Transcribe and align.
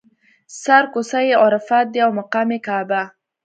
سر 0.61 0.83
کوڅه 0.93 1.19
یې 1.27 1.35
عرفات 1.45 1.85
دی 1.93 1.99
او 2.05 2.11
مقام 2.19 2.47
یې 2.53 2.59
کعبه. 2.67 3.01